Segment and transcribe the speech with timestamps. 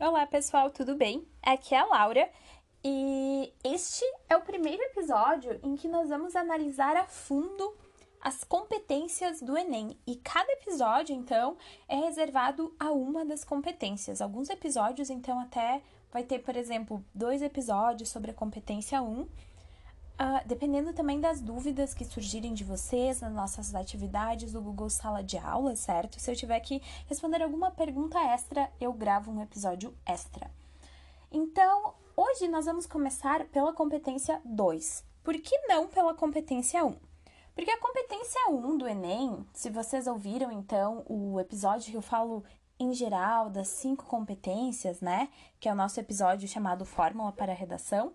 [0.00, 1.28] Olá, pessoal, tudo bem?
[1.42, 2.26] Aqui é a Laura
[2.82, 7.76] e este é o primeiro episódio em que nós vamos analisar a fundo
[8.18, 9.94] as competências do Enem.
[10.06, 11.54] E cada episódio, então,
[11.86, 14.22] é reservado a uma das competências.
[14.22, 19.28] Alguns episódios, então, até vai ter, por exemplo, dois episódios sobre a competência 1.
[20.20, 25.24] Uh, dependendo também das dúvidas que surgirem de vocês nas nossas atividades do Google Sala
[25.24, 26.20] de Aula, certo?
[26.20, 30.50] Se eu tiver que responder alguma pergunta extra, eu gravo um episódio extra.
[31.32, 35.02] Então, hoje nós vamos começar pela competência 2.
[35.24, 36.94] Por que não pela competência 1?
[37.54, 42.44] Porque a competência 1 do Enem, se vocês ouviram então o episódio que eu falo
[42.78, 45.30] em geral das cinco competências, né?
[45.58, 48.12] Que é o nosso episódio chamado Fórmula para a Redação.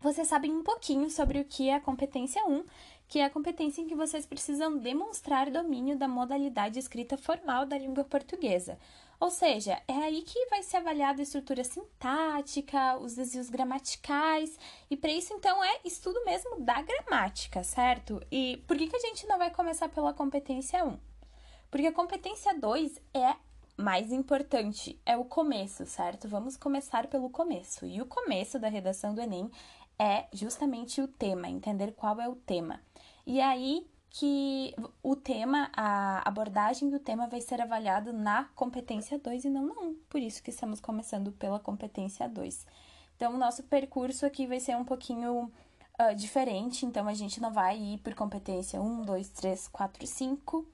[0.00, 2.64] Vocês sabem um pouquinho sobre o que é a competência 1,
[3.06, 7.76] que é a competência em que vocês precisam demonstrar domínio da modalidade escrita formal da
[7.76, 8.78] língua portuguesa.
[9.20, 14.96] Ou seja, é aí que vai ser avaliada a estrutura sintática, os desvios gramaticais, e
[14.96, 18.22] para isso então é estudo mesmo da gramática, certo?
[18.32, 20.98] E por que, que a gente não vai começar pela competência 1?
[21.70, 23.36] Porque a competência 2 é
[23.80, 26.28] mais importante, é o começo, certo?
[26.28, 27.86] Vamos começar pelo começo.
[27.86, 29.50] E o começo da redação do Enem
[30.00, 32.80] é justamente o tema, entender qual é o tema.
[33.26, 39.44] E aí que o tema, a abordagem do tema vai ser avaliado na competência 2
[39.44, 39.94] e não na 1.
[40.08, 42.66] Por isso que estamos começando pela competência 2.
[43.14, 45.52] Então, o nosso percurso aqui vai ser um pouquinho
[46.00, 46.86] uh, diferente.
[46.86, 50.66] Então, a gente não vai ir por competência 1, 2, 3, 4, 5.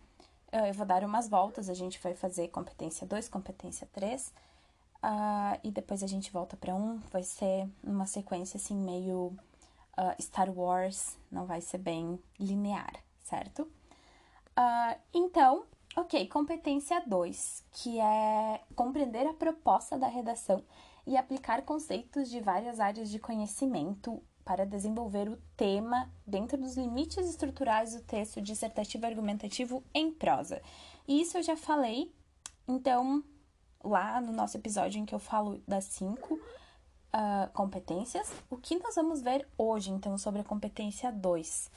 [0.68, 4.32] eu vou dar umas voltas, a gente vai fazer competência 2, competência 3.
[5.06, 6.98] Uh, e depois a gente volta para 1.
[7.12, 9.32] Vai ser uma sequência assim meio
[9.96, 13.62] uh, Star Wars, não vai ser bem linear certo?
[13.62, 15.64] Uh, então,
[15.96, 20.62] ok, competência 2, que é compreender a proposta da redação
[21.06, 27.28] e aplicar conceitos de várias áreas de conhecimento para desenvolver o tema dentro dos limites
[27.28, 30.62] estruturais do texto dissertativo argumentativo em prosa.
[31.06, 32.12] E isso eu já falei,
[32.68, 33.24] então,
[33.88, 38.30] lá no nosso episódio em que eu falo das cinco uh, competências.
[38.50, 41.70] O que nós vamos ver hoje, então, sobre a competência 2?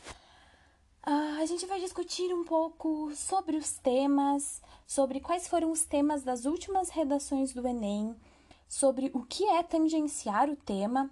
[1.08, 6.24] Uh, a gente vai discutir um pouco sobre os temas, sobre quais foram os temas
[6.24, 8.16] das últimas redações do Enem,
[8.68, 11.10] sobre o que é tangenciar o tema.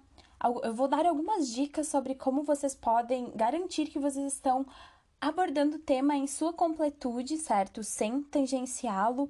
[0.62, 4.64] Eu vou dar algumas dicas sobre como vocês podem garantir que vocês estão
[5.20, 7.82] abordando o tema em sua completude, certo?
[7.82, 9.28] Sem tangenciá-lo.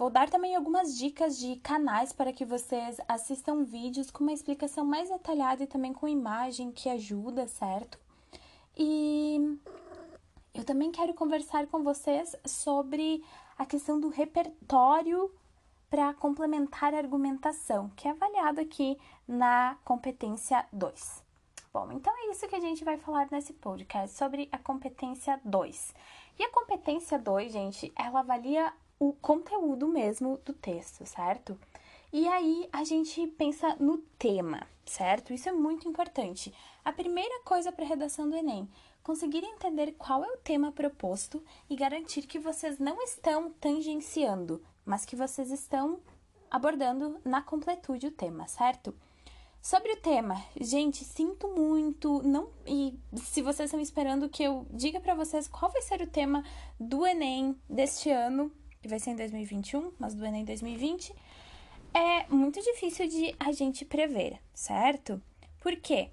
[0.00, 4.82] Vou dar também algumas dicas de canais para que vocês assistam vídeos com uma explicação
[4.82, 7.98] mais detalhada e também com imagem que ajuda, certo?
[8.74, 9.58] E
[10.54, 13.22] eu também quero conversar com vocês sobre
[13.58, 15.30] a questão do repertório
[15.90, 18.96] para complementar a argumentação, que é avaliado aqui
[19.28, 21.22] na competência 2.
[21.74, 25.94] Bom, então é isso que a gente vai falar nesse podcast sobre a competência 2.
[26.38, 31.58] E a competência 2, gente, ela avalia o conteúdo mesmo do texto, certo?
[32.12, 35.32] E aí a gente pensa no tema, certo?
[35.32, 36.52] Isso é muito importante.
[36.84, 38.68] A primeira coisa para a redação do Enem
[39.02, 45.06] conseguir entender qual é o tema proposto e garantir que vocês não estão tangenciando, mas
[45.06, 45.98] que vocês estão
[46.50, 48.94] abordando na completude o tema, certo?
[49.62, 55.00] Sobre o tema, gente, sinto muito, não e se vocês estão esperando que eu diga
[55.00, 56.42] para vocês qual vai ser o tema
[56.78, 61.14] do ENEM deste ano, que vai ser em 2021, mas do ENEM 2020,
[61.92, 65.20] é muito difícil de a gente prever, certo?
[65.60, 66.08] Por quê?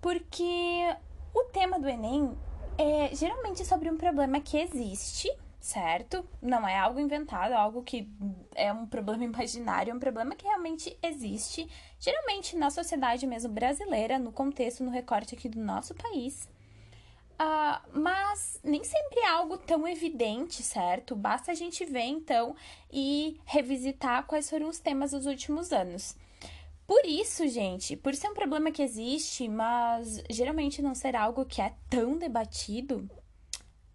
[0.00, 0.96] Porque
[1.34, 2.34] o tema do Enem
[2.78, 5.30] é geralmente sobre um problema que existe,
[5.60, 6.26] certo?
[6.40, 8.08] Não é algo inventado, é algo que
[8.54, 11.68] é um problema imaginário, é um problema que realmente existe,
[11.98, 16.48] geralmente na sociedade mesmo brasileira, no contexto, no recorte aqui do nosso país.
[17.40, 21.16] Uh, mas nem sempre é algo tão evidente, certo?
[21.16, 22.54] Basta a gente ver então
[22.92, 26.14] e revisitar quais foram os temas dos últimos anos.
[26.86, 31.62] Por isso, gente, por ser um problema que existe, mas geralmente não ser algo que
[31.62, 33.08] é tão debatido,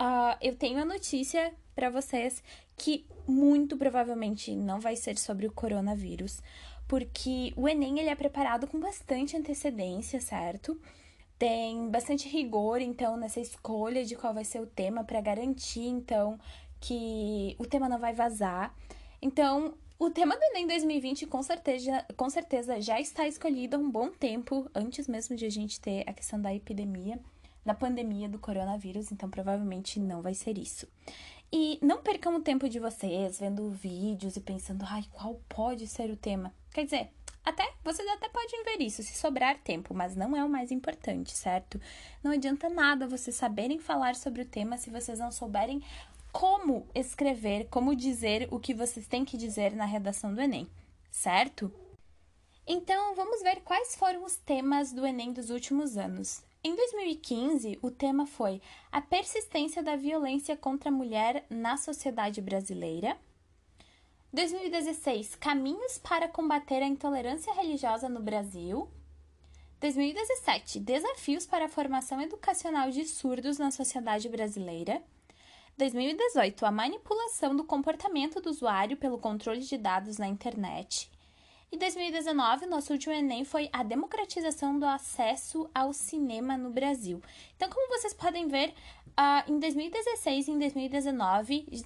[0.02, 2.42] uh, eu tenho a notícia para vocês
[2.76, 6.42] que muito provavelmente não vai ser sobre o coronavírus,
[6.88, 10.80] porque o Enem ele é preparado com bastante antecedência, certo?
[11.46, 16.40] Tem bastante rigor, então, nessa escolha de qual vai ser o tema para garantir, então,
[16.82, 18.76] que o tema não vai vazar.
[19.22, 23.92] Então, o tema do Enem 2020 com certeza, com certeza já está escolhido há um
[23.92, 27.20] bom tempo, antes mesmo de a gente ter a questão da epidemia,
[27.64, 30.88] da pandemia do coronavírus, então provavelmente não vai ser isso.
[31.54, 36.10] E não percam o tempo de vocês vendo vídeos e pensando, ai, qual pode ser
[36.10, 36.52] o tema?
[36.74, 37.12] Quer dizer,
[37.46, 41.32] até vocês até podem ver isso se sobrar tempo, mas não é o mais importante,
[41.32, 41.80] certo?
[42.24, 45.82] Não adianta nada vocês saberem falar sobre o tema se vocês não souberem
[46.32, 50.68] como escrever, como dizer o que vocês têm que dizer na redação do Enem,
[51.10, 51.72] certo?
[52.68, 56.44] Então, vamos ver quais foram os temas do Enem dos últimos anos.
[56.64, 58.60] Em 2015, o tema foi
[58.92, 63.16] a persistência da violência contra a mulher na sociedade brasileira.
[64.36, 68.90] 2016, caminhos para combater a intolerância religiosa no Brasil.
[69.80, 75.02] 2017, desafios para a formação educacional de surdos na sociedade brasileira.
[75.78, 81.10] 2018, a manipulação do comportamento do usuário pelo controle de dados na internet.
[81.72, 87.22] E 2019, nosso último Enem foi a democratização do acesso ao cinema no Brasil.
[87.56, 88.74] Então, como vocês podem ver,
[89.18, 91.86] uh, em 2016, em 2019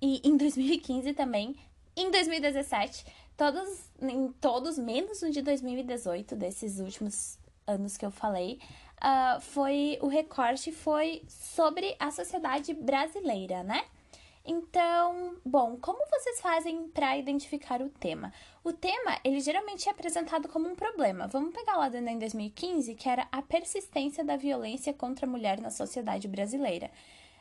[0.00, 1.56] e em 2015 também,
[2.00, 3.04] em 2017,
[3.36, 8.60] todos, em todos menos o de 2018, desses últimos anos que eu falei,
[9.02, 13.84] uh, foi o recorte foi sobre a sociedade brasileira, né?
[14.44, 18.32] Então, bom, como vocês fazem para identificar o tema?
[18.64, 21.26] O tema, ele geralmente é apresentado como um problema.
[21.26, 25.60] Vamos pegar lá do Enem 2015, que era a persistência da violência contra a mulher
[25.60, 26.90] na sociedade brasileira.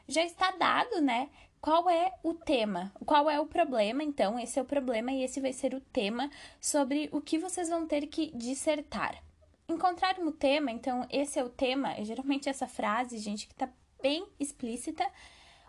[0.06, 1.30] Já está dado, né,
[1.62, 5.40] qual é o tema, qual é o problema, então, esse é o problema e esse
[5.40, 6.30] vai ser o tema
[6.62, 9.22] sobre o que vocês vão ter que dissertar.
[9.68, 13.70] Encontrar um tema, então, esse é o tema, é geralmente essa frase, gente, que está
[14.02, 15.06] bem explícita,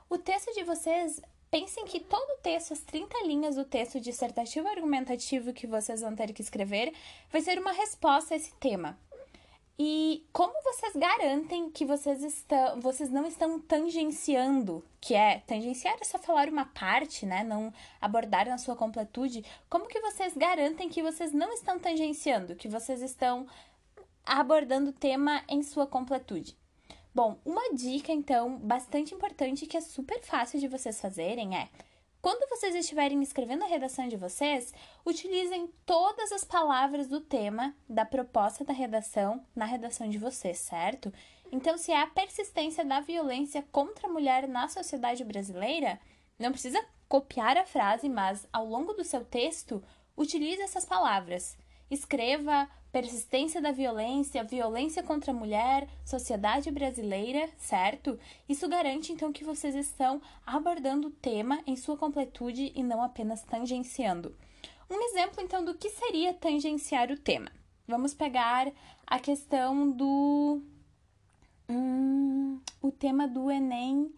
[0.09, 1.21] o texto de vocês,
[1.51, 6.15] pensem que todo o texto, as 30 linhas do texto dissertativo argumentativo que vocês vão
[6.15, 6.93] ter que escrever,
[7.31, 8.99] vai ser uma resposta a esse tema.
[9.81, 16.05] E como vocês garantem que vocês estão, vocês não estão tangenciando, que é tangenciar é
[16.05, 19.45] só falar uma parte, né, não abordar na sua completude.
[19.71, 23.47] Como que vocês garantem que vocês não estão tangenciando, que vocês estão
[24.27, 26.57] abordando o tema em sua completude?
[27.15, 31.69] Bom, uma dica então bastante importante que é super fácil de vocês fazerem é
[32.21, 34.75] quando vocês estiverem escrevendo a redação de vocês,
[35.07, 41.13] utilizem todas as palavras do tema da proposta da redação na redação de vocês, certo?
[41.53, 45.99] Então, se é a persistência da violência contra a mulher na sociedade brasileira,
[46.39, 49.83] não precisa copiar a frase, mas ao longo do seu texto,
[50.17, 51.57] utilize essas palavras.
[51.91, 58.19] Escreva persistência da violência, violência contra a mulher, sociedade brasileira, certo?
[58.49, 63.43] Isso garante então que vocês estão abordando o tema em sua completude e não apenas
[63.43, 64.35] tangenciando.
[64.91, 67.51] Um exemplo então do que seria tangenciar o tema.
[67.87, 68.71] Vamos pegar
[69.07, 70.63] a questão do.
[71.69, 74.13] Hum, o tema do Enem.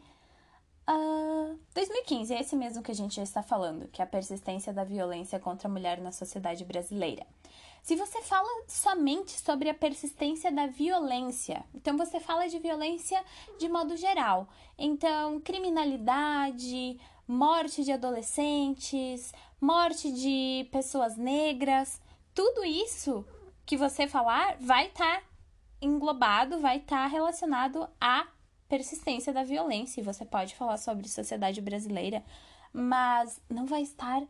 [0.88, 4.72] Uh, 2015, é esse mesmo que a gente já está falando, que é a persistência
[4.72, 7.24] da violência contra a mulher na sociedade brasileira.
[7.82, 13.22] Se você fala somente sobre a persistência da violência, então você fala de violência
[13.58, 14.48] de modo geral.
[14.78, 22.00] Então, criminalidade, morte de adolescentes, morte de pessoas negras,
[22.34, 23.24] tudo isso
[23.64, 25.26] que você falar vai estar tá
[25.80, 28.26] englobado, vai estar tá relacionado à
[28.68, 30.00] persistência da violência.
[30.00, 32.24] E você pode falar sobre sociedade brasileira,
[32.72, 34.22] mas não vai estar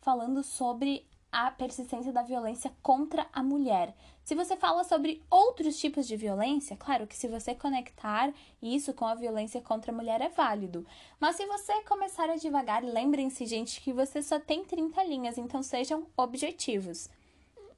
[0.00, 3.96] falando sobre a persistência da violência contra a mulher.
[4.22, 9.06] Se você fala sobre outros tipos de violência, claro que se você conectar isso com
[9.06, 10.86] a violência contra a mulher é válido.
[11.18, 15.62] Mas se você começar a devagar, lembrem-se, gente, que você só tem 30 linhas, então
[15.62, 17.08] sejam objetivos.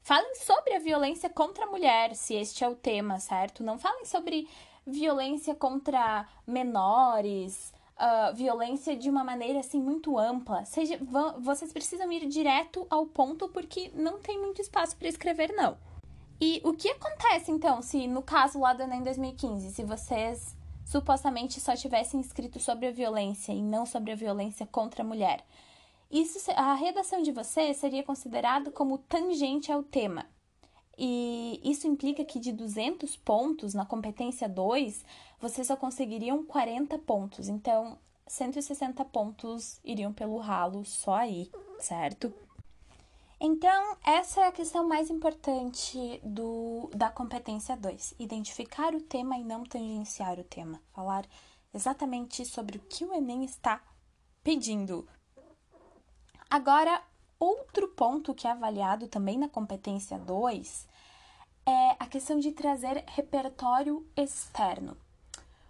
[0.02, 3.62] Falem sobre a violência contra a mulher, se este é o tema, certo?
[3.62, 4.46] Não falem sobre
[4.87, 10.64] violência contra menores, uh, violência de uma maneira assim muito ampla.
[10.64, 10.98] Seja,
[11.38, 15.76] vocês precisam ir direto ao ponto porque não tem muito espaço para escrever, não.
[16.40, 21.60] E o que acontece então se no caso lá do Enem 2015, se vocês supostamente
[21.60, 25.44] só tivessem escrito sobre a violência e não sobre a violência contra a mulher?
[26.10, 30.26] Isso, a redação de vocês seria considerado como tangente ao tema.
[30.96, 35.04] E isso implica que de 200 pontos na competência 2,
[35.44, 37.48] vocês só conseguiriam 40 pontos.
[37.48, 42.32] Então, 160 pontos iriam pelo ralo só aí, certo?
[43.40, 49.44] Então, essa é a questão mais importante do, da competência 2: identificar o tema e
[49.44, 50.80] não tangenciar o tema.
[50.92, 51.26] Falar
[51.72, 53.82] exatamente sobre o que o Enem está
[54.42, 55.06] pedindo.
[56.48, 57.02] Agora,
[57.38, 60.88] Outro ponto que é avaliado também na competência 2
[61.66, 64.96] é a questão de trazer repertório externo.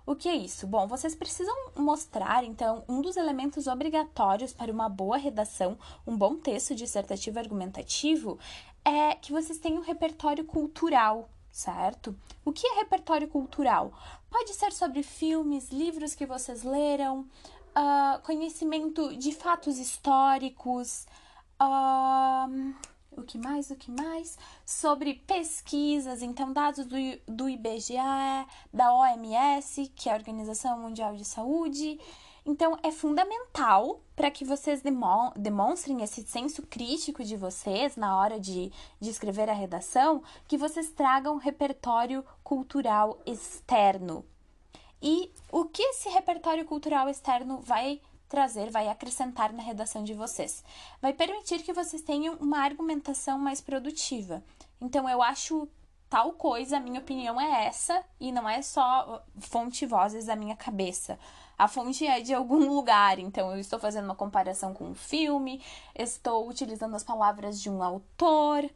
[0.07, 0.67] O que é isso?
[0.67, 6.37] Bom, vocês precisam mostrar, então, um dos elementos obrigatórios para uma boa redação, um bom
[6.37, 8.39] texto dissertativo argumentativo,
[8.85, 12.15] é que vocês tenham um repertório cultural, certo?
[12.45, 13.93] O que é repertório cultural?
[14.29, 21.07] Pode ser sobre filmes, livros que vocês leram, uh, conhecimento de fatos históricos.
[21.59, 22.75] Uh,
[23.17, 24.39] o que mais, o que mais?
[24.65, 27.97] Sobre pesquisas, então, dados do, do IBGE,
[28.73, 31.99] da OMS, que é a Organização Mundial de Saúde.
[32.47, 34.83] Então, é fundamental para que vocês
[35.37, 40.91] demonstrem esse senso crítico de vocês na hora de, de escrever a redação, que vocês
[40.91, 44.25] tragam repertório cultural externo.
[45.01, 48.01] E o que esse repertório cultural externo vai
[48.35, 50.65] trazer, vai acrescentar na redação de vocês.
[51.01, 54.43] Vai permitir que vocês tenham uma argumentação mais produtiva.
[54.81, 55.69] Então, eu acho
[56.11, 60.57] tal coisa, a minha opinião é essa, e não é só fonte vozes da minha
[60.57, 61.17] cabeça.
[61.57, 65.63] A fonte é de algum lugar, então eu estou fazendo uma comparação com um filme,
[65.95, 68.69] estou utilizando as palavras de um autor.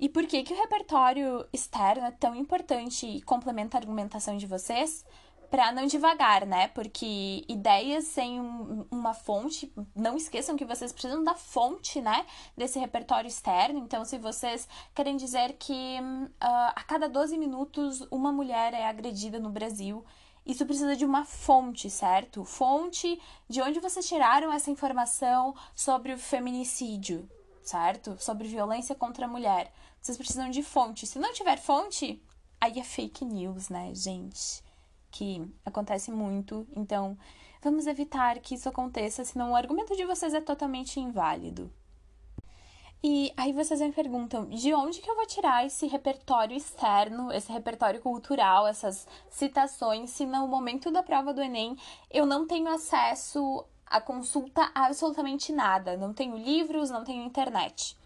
[0.00, 4.46] E por que, que o repertório externo é tão importante e complementa a argumentação de
[4.48, 5.04] vocês?
[5.50, 6.68] Para não devagar, né?
[6.68, 12.24] Porque ideias sem um, uma fonte, não esqueçam que vocês precisam da fonte, né?
[12.56, 13.80] Desse repertório externo.
[13.80, 19.40] Então, se vocês querem dizer que uh, a cada 12 minutos uma mulher é agredida
[19.40, 20.04] no Brasil,
[20.46, 22.44] isso precisa de uma fonte, certo?
[22.44, 27.28] Fonte de onde vocês tiraram essa informação sobre o feminicídio,
[27.60, 28.16] certo?
[28.20, 29.72] Sobre violência contra a mulher.
[30.00, 31.06] Vocês precisam de fonte.
[31.06, 32.22] Se não tiver fonte,
[32.60, 34.62] aí é fake news, né, gente?
[35.10, 36.66] Que acontece muito.
[36.76, 37.16] Então,
[37.62, 41.70] vamos evitar que isso aconteça, senão o argumento de vocês é totalmente inválido.
[43.02, 47.50] E aí vocês me perguntam, de onde que eu vou tirar esse repertório externo, esse
[47.50, 51.78] repertório cultural, essas citações, se no momento da prova do Enem
[52.10, 57.96] eu não tenho acesso a consulta absolutamente nada, não tenho livros, não tenho internet.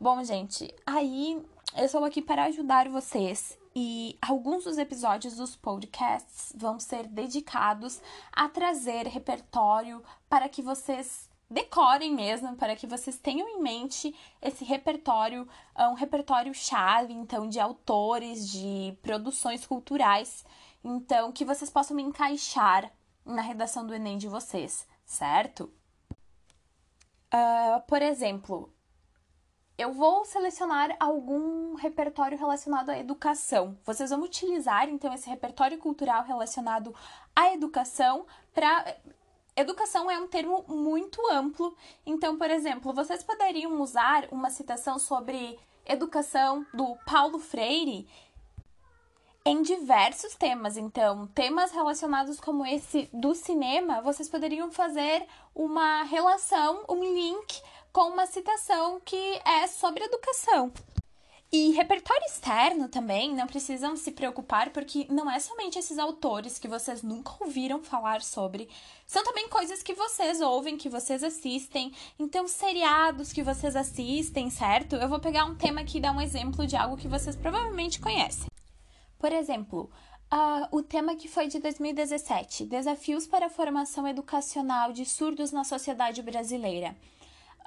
[0.00, 1.44] Bom, gente, aí
[1.76, 8.00] eu estou aqui para ajudar vocês e alguns dos episódios dos podcasts vão ser dedicados
[8.32, 14.64] a trazer repertório para que vocês decorem mesmo, para que vocês tenham em mente esse
[14.64, 20.44] repertório, ah, um repertório chave, então, de autores, de produções culturais,
[20.82, 22.90] então, que vocês possam encaixar
[23.24, 25.72] na redação do Enem de vocês, certo?
[27.32, 28.72] Uh, por exemplo,
[29.80, 33.78] eu vou selecionar algum repertório relacionado à educação.
[33.84, 36.94] Vocês vão utilizar então esse repertório cultural relacionado
[37.34, 38.96] à educação para
[39.56, 45.58] Educação é um termo muito amplo, então, por exemplo, vocês poderiam usar uma citação sobre
[45.84, 48.08] educação do Paulo Freire
[49.44, 50.76] em diversos temas.
[50.76, 57.60] Então, temas relacionados como esse do cinema, vocês poderiam fazer uma relação, um link
[57.92, 60.72] com uma citação que é sobre educação.
[61.52, 66.68] E repertório externo também, não precisam se preocupar, porque não é somente esses autores que
[66.68, 68.68] vocês nunca ouviram falar sobre,
[69.04, 74.94] são também coisas que vocês ouvem, que vocês assistem, então seriados que vocês assistem, certo?
[74.94, 77.98] Eu vou pegar um tema aqui e dar um exemplo de algo que vocês provavelmente
[77.98, 78.46] conhecem.
[79.18, 79.90] Por exemplo,
[80.32, 85.64] uh, o tema que foi de 2017: Desafios para a formação educacional de surdos na
[85.64, 86.96] sociedade brasileira.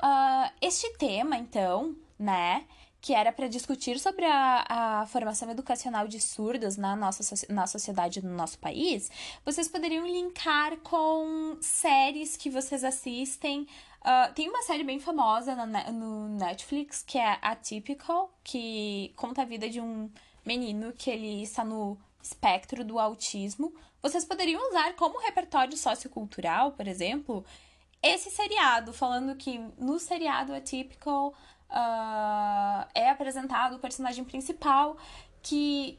[0.01, 2.65] Uh, este tema, então, né,
[3.03, 8.23] que era para discutir sobre a, a formação educacional de surdos na nossa na sociedade
[8.23, 9.11] no nosso país,
[9.43, 13.67] vocês poderiam linkar com séries que vocês assistem.
[13.99, 19.69] Uh, tem uma série bem famosa no, Netflix que é Atypical, que conta a vida
[19.69, 20.09] de um
[20.45, 23.73] menino que ele está no espectro do autismo.
[24.01, 27.45] Vocês poderiam usar como repertório sociocultural, por exemplo,
[28.03, 31.33] esse seriado, falando que no seriado Atypical
[31.69, 34.97] uh, é apresentado o personagem principal
[35.41, 35.97] que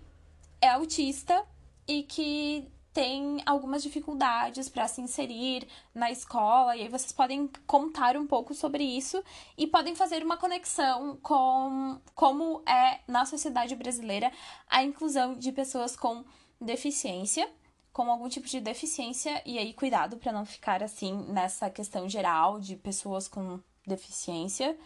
[0.61, 1.45] é autista
[1.89, 8.17] e que tem algumas dificuldades para se inserir na escola, e aí vocês podem contar
[8.17, 9.23] um pouco sobre isso
[9.59, 14.31] e podem fazer uma conexão com como é na sociedade brasileira
[14.69, 16.25] a inclusão de pessoas com
[16.61, 17.51] deficiência
[17.95, 22.61] com algum tipo de deficiência e aí cuidado para não ficar assim nessa questão geral
[22.61, 24.77] de pessoas com deficiência.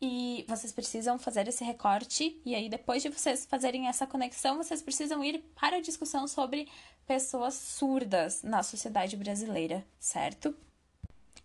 [0.00, 4.80] E vocês precisam fazer esse recorte e aí depois de vocês fazerem essa conexão, vocês
[4.80, 6.68] precisam ir para a discussão sobre
[7.04, 10.54] pessoas surdas na sociedade brasileira, certo?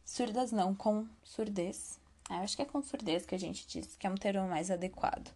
[0.05, 1.99] Surdas não, com surdez.
[2.29, 4.47] É, eu acho que é com surdez que a gente diz, que é um termo
[4.47, 5.31] mais adequado.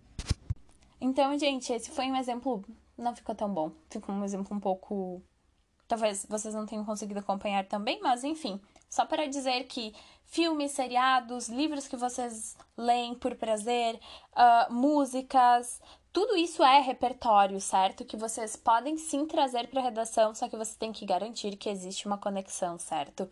[1.02, 2.64] Então, gente, esse foi um exemplo.
[2.96, 3.72] Não ficou tão bom.
[3.90, 5.22] Ficou um exemplo um pouco
[5.94, 8.60] Talvez vocês não tenham conseguido acompanhar também, mas enfim,
[8.90, 9.94] só para dizer que
[10.26, 14.00] filmes, seriados, livros que vocês leem por prazer,
[14.32, 15.80] uh, músicas,
[16.12, 18.04] tudo isso é repertório, certo?
[18.04, 21.70] Que vocês podem sim trazer para a redação, só que você tem que garantir que
[21.70, 23.30] existe uma conexão, certo?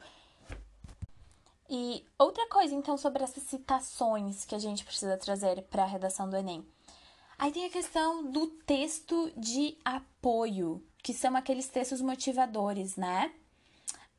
[1.67, 6.29] E outra coisa, então, sobre essas citações que a gente precisa trazer para a redação
[6.29, 6.63] do Enem.
[7.39, 13.31] Aí tem a questão do texto de apoio, que são aqueles textos motivadores, né?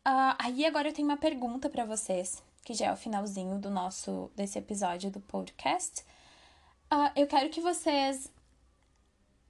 [0.06, 3.70] Uh, aí agora eu tenho uma pergunta para vocês, que já é o finalzinho do
[3.70, 6.02] nosso desse episódio do podcast.
[6.92, 8.30] Uh, eu quero que vocês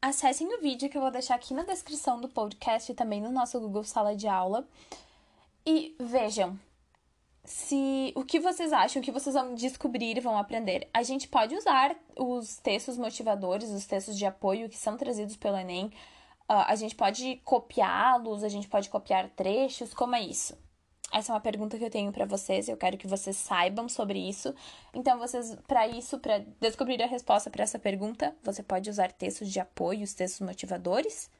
[0.00, 3.30] acessem o vídeo que eu vou deixar aqui na descrição do podcast e também no
[3.30, 4.66] nosso Google Sala de Aula
[5.64, 6.58] e vejam
[7.44, 10.88] se o que vocês acham, o que vocês vão descobrir e vão aprender.
[10.92, 15.56] A gente pode usar os textos motivadores, os textos de apoio que são trazidos pelo
[15.56, 15.92] Enem.
[16.52, 20.54] Uh, a gente pode copiá-los, a gente pode copiar trechos, como é isso?
[21.10, 24.18] Essa é uma pergunta que eu tenho para vocês, eu quero que vocês saibam sobre
[24.18, 24.54] isso.
[24.92, 29.50] Então, vocês, para isso, para descobrir a resposta para essa pergunta, você pode usar textos
[29.50, 31.30] de apoio, os textos motivadores.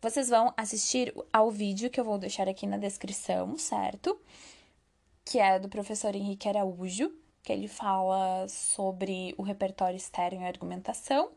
[0.00, 4.18] Vocês vão assistir ao vídeo que eu vou deixar aqui na descrição, certo?
[5.26, 11.30] Que é do professor Henrique Araújo, que ele fala sobre o repertório externo e argumentação.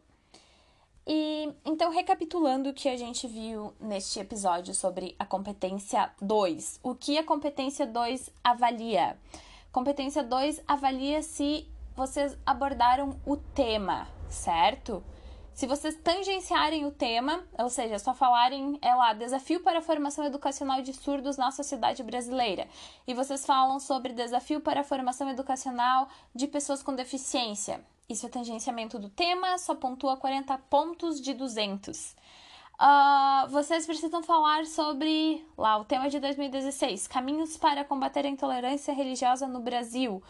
[1.12, 6.94] E então, recapitulando o que a gente viu neste episódio sobre a competência 2, o
[6.94, 9.18] que a competência 2 avalia?
[9.72, 15.04] Competência 2 avalia se vocês abordaram o tema, certo?
[15.56, 20.24] Se vocês tangenciarem o tema, ou seja, só falarem, é lá, desafio para a formação
[20.24, 22.68] educacional de surdos na sociedade brasileira,
[23.08, 28.30] e vocês falam sobre desafio para a formação educacional de pessoas com deficiência, isso é
[28.30, 32.12] tangenciamento do tema, só pontua 40 pontos de 200.
[32.12, 32.16] Uh,
[32.80, 38.94] ah, vocês precisam falar sobre lá o tema de 2016, caminhos para combater a intolerância
[38.94, 40.24] religiosa no Brasil.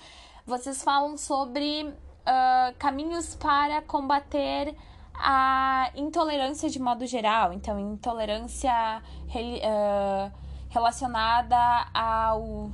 [0.46, 4.76] Vocês falam sobre uh, caminhos para combater
[5.14, 7.54] a intolerância de modo geral.
[7.54, 10.32] Então, intolerância uh,
[10.70, 11.58] relacionada
[11.94, 12.72] ao.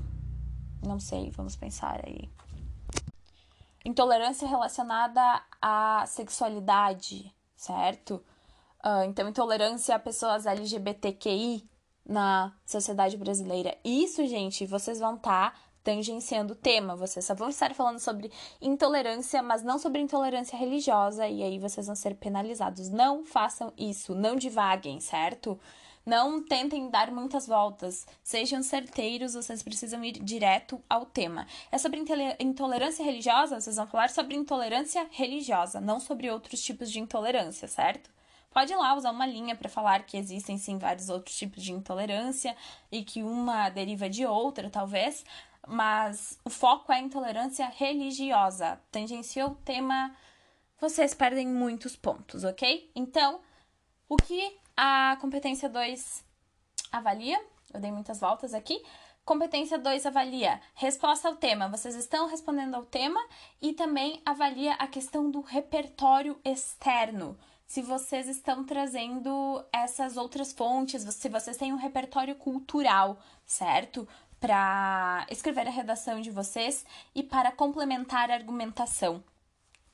[0.84, 2.35] Não sei, vamos pensar aí.
[3.86, 8.15] Intolerância relacionada à sexualidade, certo?
[8.84, 11.69] Uh, então, intolerância a pessoas LGBTQI
[12.06, 13.78] na sociedade brasileira.
[13.84, 16.95] Isso, gente, vocês vão estar tá tangenciando o tema.
[16.95, 21.86] Vocês só vão estar falando sobre intolerância, mas não sobre intolerância religiosa, e aí vocês
[21.86, 22.89] vão ser penalizados.
[22.89, 25.60] Não façam isso, não divaguem, certo?
[26.06, 28.06] Não tentem dar muitas voltas.
[28.24, 31.48] Sejam certeiros, vocês precisam ir direto ao tema.
[31.72, 32.04] É sobre
[32.39, 33.60] intolerância religiosa?
[33.60, 38.12] Vocês vão falar sobre intolerância religiosa, não sobre outros tipos de intolerância, certo?
[38.52, 41.74] Pode ir lá usar uma linha para falar que existem sim vários outros tipos de
[41.74, 42.56] intolerância
[42.91, 45.26] e que uma deriva de outra, talvez,
[45.68, 48.80] mas o foco é a intolerância religiosa.
[48.91, 50.15] Tangenciou o tema,
[50.80, 52.89] vocês perdem muitos pontos, ok?
[52.96, 53.41] Então,
[54.08, 56.23] o que a competência 2
[56.91, 57.41] avalia,
[57.73, 58.83] eu dei muitas voltas aqui.
[59.23, 63.19] Competência 2 avalia resposta ao tema, vocês estão respondendo ao tema
[63.61, 67.38] e também avalia a questão do repertório externo.
[67.65, 74.07] Se vocês estão trazendo essas outras fontes, se vocês têm um repertório cultural, certo?
[74.39, 76.85] Para escrever a redação de vocês
[77.15, 79.23] e para complementar a argumentação.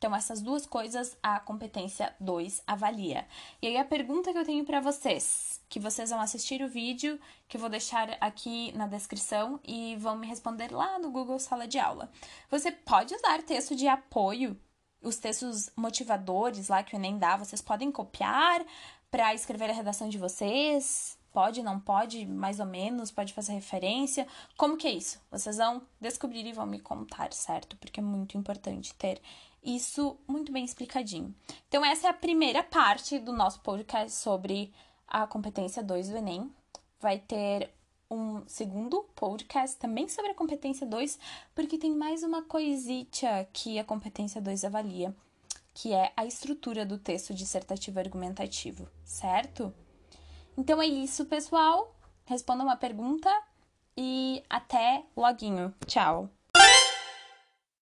[0.01, 3.23] Então, essas duas coisas a competência 2 avalia.
[3.61, 7.19] E aí, a pergunta que eu tenho para vocês, que vocês vão assistir o vídeo,
[7.47, 11.67] que eu vou deixar aqui na descrição e vão me responder lá no Google Sala
[11.67, 12.11] de Aula.
[12.49, 14.59] Você pode usar texto de apoio,
[15.03, 18.65] os textos motivadores lá que o Enem dá, vocês podem copiar
[19.11, 24.27] para escrever a redação de vocês, Pode, não pode, mais ou menos, pode fazer referência.
[24.57, 25.17] Como que é isso?
[25.31, 27.77] Vocês vão descobrir e vão me contar, certo?
[27.77, 29.21] Porque é muito importante ter
[29.63, 31.34] isso muito bem explicadinho.
[31.67, 34.74] Então, essa é a primeira parte do nosso podcast sobre
[35.08, 36.52] a competência 2 do Enem.
[37.00, 37.71] Vai ter
[38.10, 41.17] um segundo podcast também sobre a competência 2,
[41.56, 45.15] porque tem mais uma coisita que a competência 2 avalia,
[45.74, 49.74] que é a estrutura do texto dissertativo argumentativo, certo?
[50.58, 51.95] Então é isso, pessoal.
[52.26, 53.30] Responda uma pergunta
[53.95, 55.74] e até loguinho.
[55.86, 56.30] Tchau!